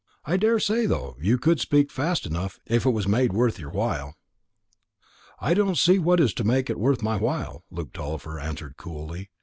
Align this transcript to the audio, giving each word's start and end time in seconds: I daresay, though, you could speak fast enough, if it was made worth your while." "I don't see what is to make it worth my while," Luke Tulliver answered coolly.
I 0.25 0.35
daresay, 0.35 0.87
though, 0.87 1.15
you 1.21 1.37
could 1.37 1.59
speak 1.59 1.91
fast 1.91 2.25
enough, 2.25 2.59
if 2.65 2.87
it 2.87 2.89
was 2.89 3.07
made 3.07 3.33
worth 3.33 3.59
your 3.59 3.69
while." 3.69 4.15
"I 5.39 5.53
don't 5.53 5.77
see 5.77 5.99
what 5.99 6.19
is 6.19 6.33
to 6.33 6.43
make 6.43 6.71
it 6.71 6.79
worth 6.79 7.03
my 7.03 7.17
while," 7.17 7.65
Luke 7.69 7.93
Tulliver 7.93 8.39
answered 8.39 8.77
coolly. 8.77 9.29